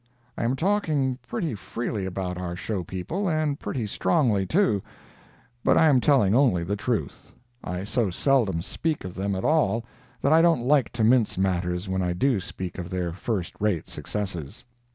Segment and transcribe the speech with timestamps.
[0.35, 4.81] I am talking pretty freely about our show people, and pretty strongly, too,
[5.63, 7.31] but I am telling only the truth.
[7.63, 9.85] I so seldom speak of them at all,
[10.21, 13.87] that I don't like to mince matters when I do speak of their first rate
[13.87, 14.63] successes.